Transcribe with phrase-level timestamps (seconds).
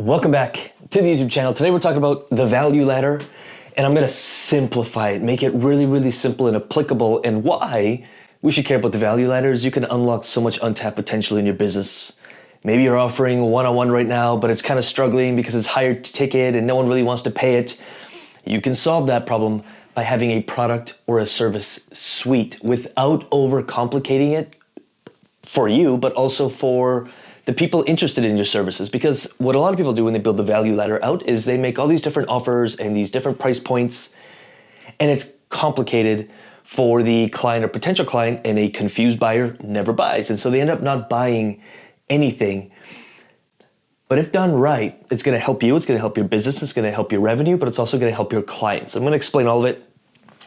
[0.00, 1.52] Welcome back to the YouTube channel.
[1.52, 3.20] Today we're talking about the value ladder,
[3.76, 8.08] and I'm gonna simplify it, make it really, really simple and applicable, and why
[8.40, 11.36] we should care about the value ladder is you can unlock so much untapped potential
[11.36, 12.14] in your business.
[12.64, 15.66] Maybe you're offering one on one right now, but it's kind of struggling because it's
[15.66, 17.78] higher ticket and no one really wants to pay it.
[18.46, 19.62] You can solve that problem
[19.94, 24.56] by having a product or a service suite without overcomplicating it
[25.42, 27.10] for you, but also for
[27.46, 28.88] the people interested in your services.
[28.88, 31.44] Because what a lot of people do when they build the value ladder out is
[31.44, 34.14] they make all these different offers and these different price points,
[34.98, 36.30] and it's complicated
[36.62, 40.30] for the client or potential client, and a confused buyer never buys.
[40.30, 41.62] And so they end up not buying
[42.08, 42.70] anything.
[44.08, 46.92] But if done right, it's gonna help you, it's gonna help your business, it's gonna
[46.92, 48.94] help your revenue, but it's also gonna help your clients.
[48.94, 49.84] I'm gonna explain all of it.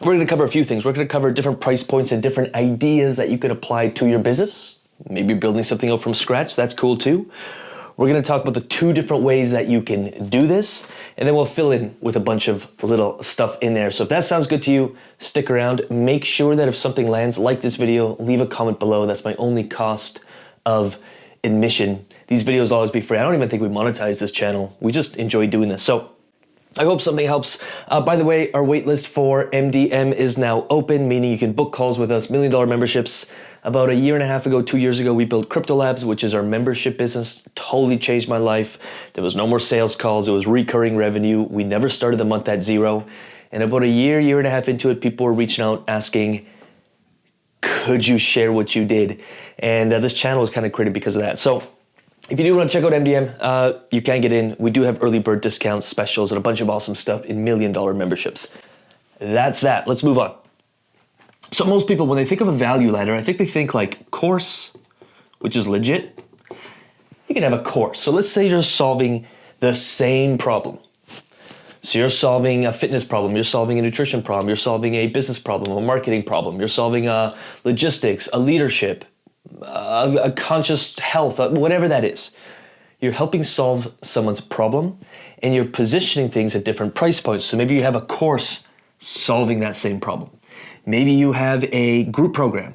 [0.00, 0.84] We're gonna cover a few things.
[0.84, 4.18] We're gonna cover different price points and different ideas that you could apply to your
[4.18, 7.30] business maybe building something up from scratch, that's cool too.
[7.96, 11.36] We're gonna talk about the two different ways that you can do this, and then
[11.36, 13.90] we'll fill in with a bunch of little stuff in there.
[13.92, 15.82] So if that sounds good to you, stick around.
[15.90, 19.06] Make sure that if something lands, like this video, leave a comment below.
[19.06, 20.20] That's my only cost
[20.66, 20.98] of
[21.44, 22.04] admission.
[22.26, 23.18] These videos always be free.
[23.18, 24.76] I don't even think we monetize this channel.
[24.80, 25.82] We just enjoy doing this.
[25.82, 26.10] So
[26.76, 27.58] I hope something helps.
[27.86, 31.72] Uh, by the way, our waitlist for MDM is now open, meaning you can book
[31.72, 33.26] calls with us, million dollar memberships.
[33.64, 36.34] About a year and a half ago, two years ago, we built CryptoLabs, which is
[36.34, 37.42] our membership business.
[37.54, 38.78] Totally changed my life.
[39.14, 41.42] There was no more sales calls, it was recurring revenue.
[41.42, 43.06] We never started the month at zero.
[43.52, 46.46] And about a year, year and a half into it, people were reaching out asking,
[47.62, 49.22] could you share what you did?
[49.60, 51.38] And uh, this channel was kind of created because of that.
[51.38, 51.62] So
[52.28, 54.56] if you do want to check out MDM, uh, you can get in.
[54.58, 57.72] We do have early bird discounts, specials, and a bunch of awesome stuff in million
[57.72, 58.48] dollar memberships.
[59.20, 59.88] That's that.
[59.88, 60.36] Let's move on.
[61.54, 64.10] So most people, when they think of a value ladder, I think they think like
[64.10, 64.72] course,
[65.38, 66.18] which is legit.
[67.28, 68.00] You can have a course.
[68.00, 69.24] So let's say you're solving
[69.60, 70.78] the same problem.
[71.80, 75.38] So you're solving a fitness problem, you're solving a nutrition problem, you're solving a business
[75.38, 79.04] problem, a marketing problem, you're solving a logistics, a leadership,
[79.62, 82.32] a, a conscious health, uh, whatever that is.
[83.00, 84.98] You're helping solve someone's problem
[85.40, 87.46] and you're positioning things at different price points.
[87.46, 88.64] So maybe you have a course
[88.98, 90.30] solving that same problem.
[90.86, 92.74] Maybe you have a group program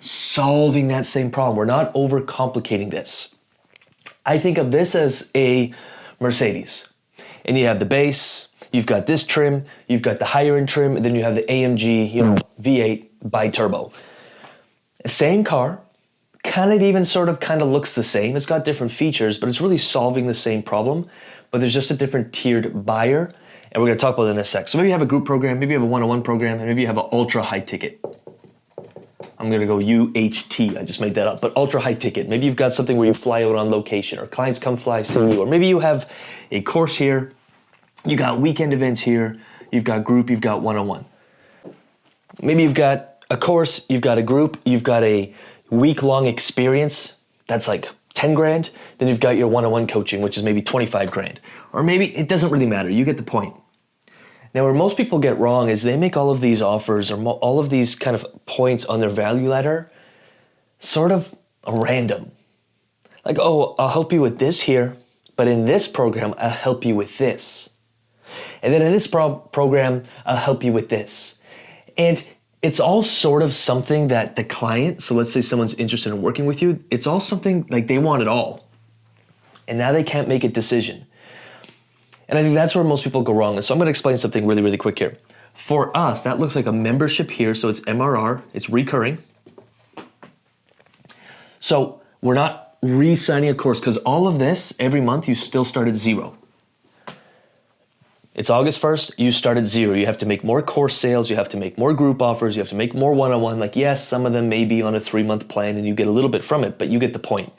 [0.00, 1.56] solving that same problem.
[1.56, 3.34] We're not overcomplicating this.
[4.24, 5.72] I think of this as a
[6.20, 6.88] Mercedes.
[7.44, 10.96] And you have the base, you've got this trim, you've got the higher end trim,
[10.96, 13.92] and then you have the AMG, you know, V8 bi-turbo.
[15.06, 15.80] Same car,
[16.44, 18.36] kind of even sort of kind of looks the same.
[18.36, 21.08] It's got different features, but it's really solving the same problem.
[21.50, 23.34] But there's just a different tiered buyer
[23.72, 24.68] and we're going to talk about it in a sec.
[24.68, 26.82] So maybe you have a group program, maybe you have a one-on-one program, and maybe
[26.82, 27.98] you have an ultra high ticket.
[29.38, 30.76] I'm going to go UHT.
[30.76, 32.28] I just made that up, but ultra high ticket.
[32.28, 35.18] Maybe you've got something where you fly out on location, or clients come fly see
[35.18, 36.12] you, or maybe you have
[36.50, 37.32] a course here.
[38.04, 39.40] You got weekend events here.
[39.72, 40.28] You've got group.
[40.28, 41.06] You've got one-on-one.
[42.42, 43.84] Maybe you've got a course.
[43.88, 44.60] You've got a group.
[44.64, 45.34] You've got a
[45.70, 47.14] week-long experience.
[47.46, 50.62] That's like 10 grand, then you've got your one on one coaching, which is maybe
[50.62, 51.40] 25 grand.
[51.72, 52.90] Or maybe it doesn't really matter.
[52.90, 53.54] You get the point.
[54.54, 57.38] Now, where most people get wrong is they make all of these offers or mo-
[57.40, 59.90] all of these kind of points on their value ladder
[60.78, 61.34] sort of
[61.66, 62.32] random.
[63.24, 64.96] Like, oh, I'll help you with this here,
[65.36, 67.70] but in this program, I'll help you with this.
[68.62, 71.40] And then in this pro- program, I'll help you with this.
[71.96, 72.22] And
[72.62, 76.46] it's all sort of something that the client, so let's say someone's interested in working
[76.46, 78.68] with you, it's all something like they want it all.
[79.66, 81.06] And now they can't make a decision.
[82.28, 83.56] And I think that's where most people go wrong.
[83.56, 85.18] And so I'm going to explain something really, really quick here.
[85.54, 87.54] For us, that looks like a membership here.
[87.54, 89.18] So it's MRR, it's recurring.
[91.58, 95.64] So we're not re signing a course because all of this, every month, you still
[95.64, 96.36] start at zero.
[98.34, 99.94] It's August 1st, you start at zero.
[99.94, 102.62] You have to make more course sales, you have to make more group offers, you
[102.62, 103.58] have to make more one on one.
[103.58, 106.06] Like, yes, some of them may be on a three month plan and you get
[106.08, 107.52] a little bit from it, but you get the point.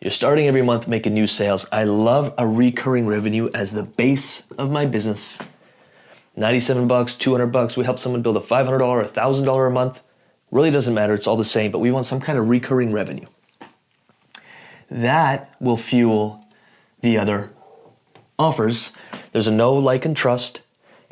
[0.00, 1.66] You're starting every month making new sales.
[1.70, 5.38] I love a recurring revenue as the base of my business.
[6.34, 7.76] 97 bucks, 200 bucks.
[7.76, 10.00] We help someone build a $500, $1,000 a month.
[10.50, 13.26] Really doesn't matter, it's all the same, but we want some kind of recurring revenue.
[14.90, 16.42] That will fuel
[17.02, 17.50] the other
[18.38, 18.92] offers.
[19.32, 20.60] There's a know like, and trust.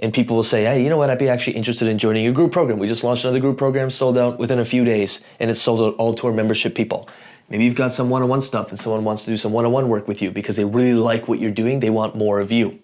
[0.00, 1.10] And people will say, hey, you know what?
[1.10, 2.78] I'd be actually interested in joining your group program.
[2.78, 5.80] We just launched another group program, sold out within a few days, and it's sold
[5.80, 7.08] out all to our membership people.
[7.48, 9.64] Maybe you've got some one on one stuff and someone wants to do some one
[9.64, 11.80] on one work with you because they really like what you're doing.
[11.80, 12.78] They want more of you.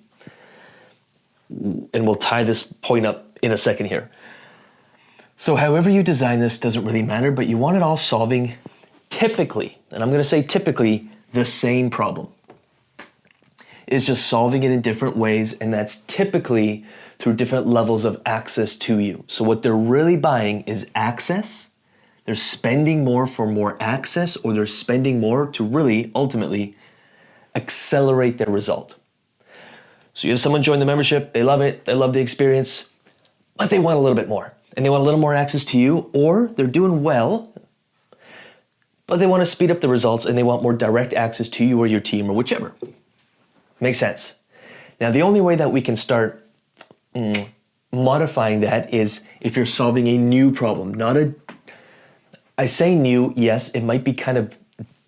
[1.50, 4.10] And we'll tie this point up in a second here.
[5.36, 8.54] So, however you design this doesn't really matter, but you want it all solving
[9.10, 12.28] typically, and I'm going to say typically, the same problem.
[13.86, 16.84] It's just solving it in different ways, and that's typically
[17.18, 19.24] through different levels of access to you.
[19.28, 21.70] So, what they're really buying is access.
[22.24, 26.76] They're spending more for more access, or they're spending more to really ultimately
[27.54, 28.94] accelerate their result.
[30.14, 32.90] So, you have someone join the membership, they love it, they love the experience,
[33.56, 34.54] but they want a little bit more.
[34.76, 37.52] And they want a little more access to you, or they're doing well,
[39.06, 41.64] but they want to speed up the results and they want more direct access to
[41.64, 42.72] you or your team or whichever.
[43.80, 44.34] Makes sense.
[45.00, 46.46] Now, the only way that we can start
[47.14, 47.48] mm,
[47.92, 51.34] modifying that is if you're solving a new problem, not a.
[52.56, 54.56] I say new, yes, it might be kind of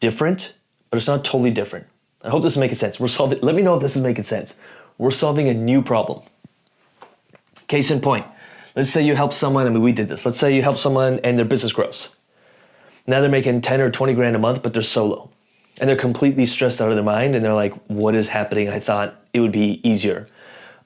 [0.01, 0.55] different,
[0.91, 1.87] but it's not totally different.
[2.23, 2.99] I hope this is making sense.
[2.99, 3.39] We're solving.
[3.41, 4.55] Let me know if this is making sense.
[4.99, 6.23] We're solving a new problem.
[7.69, 8.27] Case in point,
[8.75, 9.67] let's say you help someone.
[9.67, 10.25] I mean, we did this.
[10.25, 12.09] Let's say you help someone and their business grows.
[13.07, 15.31] Now they're making 10 or 20 grand a month, but they're solo.
[15.79, 18.69] And they're completely stressed out of their mind and they're like, what is happening?
[18.69, 20.27] I thought it would be easier.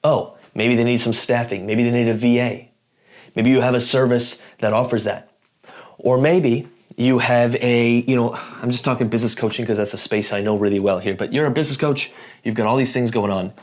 [0.03, 1.65] Oh, Maybe they need some staffing.
[1.65, 2.67] Maybe they need a VA.
[3.35, 5.31] Maybe you have a service that offers that.
[5.97, 6.67] Or maybe
[6.97, 10.41] you have a, you know, I'm just talking business coaching because that's a space I
[10.41, 12.11] know really well here, but you're a business coach,
[12.43, 13.53] you've got all these things going on.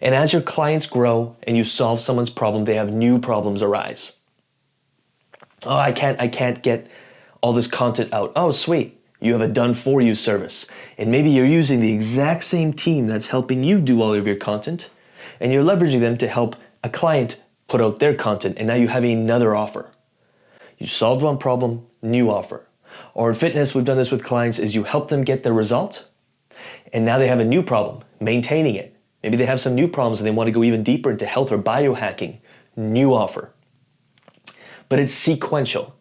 [0.00, 4.16] And as your clients grow and you solve someone's problem, they have new problems arise.
[5.62, 6.90] Oh, I can't I can't get
[7.40, 8.32] all this content out.
[8.36, 8.95] Oh, sweet.
[9.20, 10.66] You have a done for you service.
[10.98, 14.36] And maybe you're using the exact same team that's helping you do all of your
[14.36, 14.90] content
[15.40, 18.88] and you're leveraging them to help a client put out their content, and now you
[18.88, 19.90] have another offer.
[20.78, 22.66] You solved one problem, new offer.
[23.14, 26.08] Or in fitness, we've done this with clients, is you help them get their result,
[26.92, 28.94] and now they have a new problem, maintaining it.
[29.22, 31.50] Maybe they have some new problems and they want to go even deeper into health
[31.50, 32.38] or biohacking,
[32.76, 33.50] new offer.
[34.88, 35.96] But it's sequential.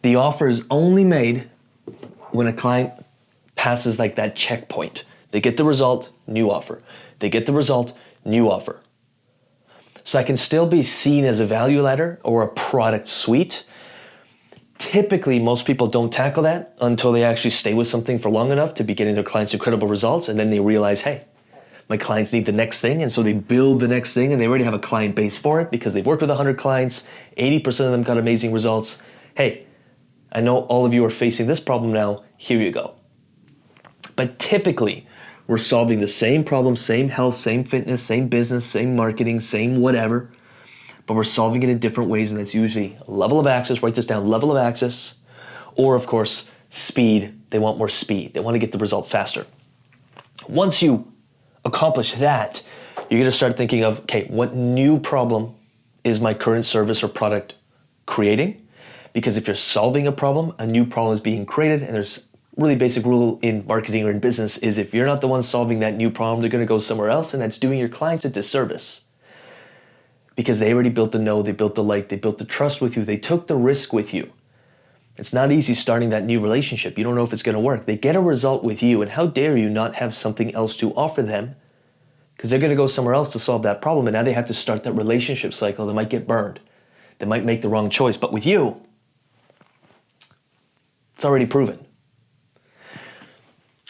[0.00, 1.50] The offer is only made
[2.32, 2.92] when a client
[3.54, 5.04] passes like that checkpoint.
[5.30, 6.82] They get the result, new offer.
[7.18, 8.80] They get the result, new offer.
[10.04, 13.64] So I can still be seen as a value ladder or a product suite.
[14.78, 18.74] Typically, most people don't tackle that until they actually stay with something for long enough
[18.74, 21.24] to be getting their clients incredible results, and then they realize, hey,
[21.90, 24.46] my clients need the next thing, and so they build the next thing, and they
[24.46, 27.06] already have a client base for it because they've worked with 100 clients,
[27.36, 29.02] 80% of them got amazing results.
[29.34, 29.66] Hey,
[30.32, 32.94] I know all of you are facing this problem now, here you go.
[34.16, 35.06] But typically,
[35.46, 40.30] we're solving the same problem, same health, same fitness, same business, same marketing, same whatever,
[41.06, 43.82] but we're solving it in different ways, and that's usually level of access.
[43.82, 45.18] Write this down level of access,
[45.74, 47.36] or of course, speed.
[47.50, 49.44] They want more speed, they want to get the result faster.
[50.48, 51.10] Once you
[51.64, 52.62] accomplish that,
[53.08, 55.56] you're going to start thinking of okay, what new problem
[56.04, 57.54] is my current service or product
[58.06, 58.64] creating?
[59.12, 62.24] Because if you're solving a problem, a new problem is being created, and there's
[62.56, 65.80] really basic rule in marketing or in business is if you're not the one solving
[65.80, 68.30] that new problem, they're going to go somewhere else, and that's doing your clients a
[68.30, 69.02] disservice.
[70.36, 72.96] Because they already built the know, they built the like, they built the trust with
[72.96, 74.32] you, they took the risk with you.
[75.16, 76.96] It's not easy starting that new relationship.
[76.96, 77.84] You don't know if it's going to work.
[77.84, 80.94] They get a result with you, and how dare you not have something else to
[80.94, 81.56] offer them?
[82.36, 84.46] Because they're going to go somewhere else to solve that problem, and now they have
[84.46, 85.86] to start that relationship cycle.
[85.86, 86.60] They might get burned,
[87.18, 88.16] they might make the wrong choice.
[88.16, 88.80] But with you,
[91.20, 91.78] it's already proven.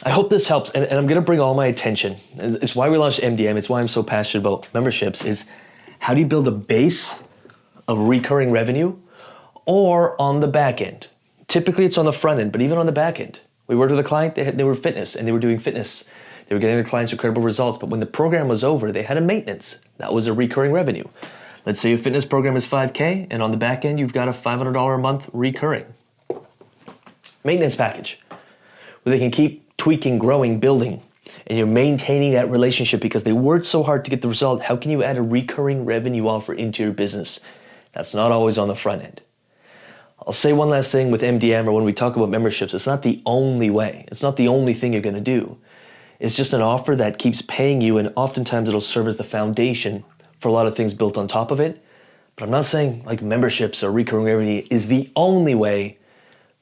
[0.02, 2.16] I hope this helps, and, and I'm going to bring all my attention.
[2.34, 3.56] It's why we launched MDM.
[3.56, 5.24] It's why I'm so passionate about memberships.
[5.24, 5.48] Is
[6.00, 7.14] how do you build a base
[7.86, 8.96] of recurring revenue,
[9.64, 11.06] or on the back end?
[11.46, 14.00] Typically, it's on the front end, but even on the back end, we worked with
[14.00, 14.34] a client.
[14.34, 16.10] They, had, they were fitness, and they were doing fitness.
[16.48, 17.78] They were getting their clients incredible results.
[17.78, 19.80] But when the program was over, they had a maintenance.
[19.98, 21.04] That was a recurring revenue.
[21.64, 24.32] Let's say your fitness program is 5K, and on the back end, you've got a
[24.32, 25.94] $500 a month recurring
[27.44, 28.20] maintenance package
[29.02, 31.02] where they can keep tweaking, growing, building,
[31.46, 34.76] and you're maintaining that relationship because they worked so hard to get the result, how
[34.76, 37.40] can you add a recurring revenue offer into your business?
[37.94, 39.22] That's not always on the front end.
[40.26, 43.02] I'll say one last thing with MDM or when we talk about memberships, it's not
[43.02, 44.04] the only way.
[44.08, 45.56] It's not the only thing you're going to do.
[46.18, 50.04] It's just an offer that keeps paying you, and oftentimes it'll serve as the foundation
[50.38, 51.82] for a lot of things built on top of it.
[52.36, 55.98] But I'm not saying like memberships or recurring revenue is the only way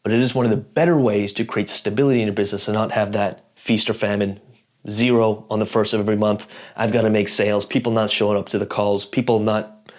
[0.02, 2.74] but it is one of the better ways to create stability in your business and
[2.74, 4.40] not have that feast or famine
[4.88, 6.46] zero on the first of every month.
[6.76, 9.92] I've got to make sales, people not showing up to the calls, people not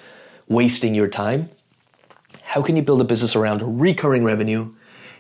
[0.48, 1.50] wasting your time.
[2.42, 4.74] How can you build a business around recurring revenue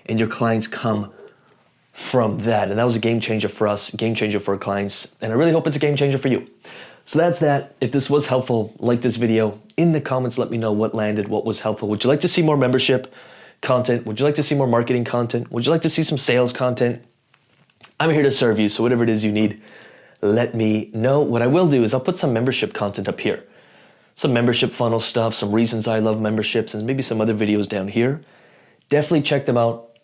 [0.07, 1.13] and your clients come
[1.91, 2.69] from that?
[2.69, 5.35] And that was a game changer for us, game changer for our clients, and I
[5.35, 6.47] really hope it's a game changer for you.
[7.05, 7.75] So that's that.
[7.81, 9.59] If this was helpful, like this video.
[9.77, 11.89] In the comments, let me know what landed, what was helpful.
[11.89, 13.13] Would you like to see more membership?
[13.61, 14.05] Content?
[14.05, 15.51] Would you like to see more marketing content?
[15.51, 17.03] Would you like to see some sales content?
[17.99, 19.61] I'm here to serve you, so whatever it is you need,
[20.21, 21.21] let me know.
[21.21, 23.43] What I will do is I'll put some membership content up here.
[24.15, 27.87] Some membership funnel stuff, some reasons I love memberships, and maybe some other videos down
[27.87, 28.21] here.
[28.89, 29.97] Definitely check them out.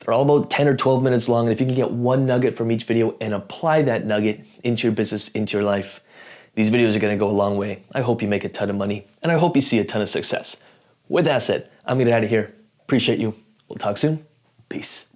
[0.00, 2.56] They're all about 10 or 12 minutes long, and if you can get one nugget
[2.56, 6.00] from each video and apply that nugget into your business, into your life,
[6.54, 7.82] these videos are gonna go a long way.
[7.92, 10.02] I hope you make a ton of money, and I hope you see a ton
[10.02, 10.56] of success.
[11.08, 12.55] With that said, I'm gonna get out of here.
[12.86, 13.34] Appreciate you.
[13.68, 14.24] We'll talk soon.
[14.68, 15.08] Peace.